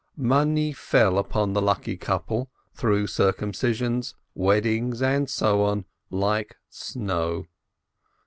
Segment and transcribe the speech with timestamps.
[0.17, 7.45] Money fell upon the lucky couple, through circumcisions, weddings, and so on, like snow.